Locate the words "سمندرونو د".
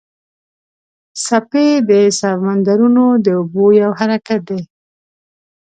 2.19-3.27